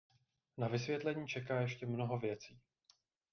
[0.57, 2.59] Na vysvětlení čeká ještě mnoho věcí.